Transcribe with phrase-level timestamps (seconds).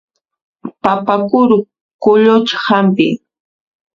[0.83, 1.57] Papa kuru
[2.01, 3.07] qulluchiq hampi.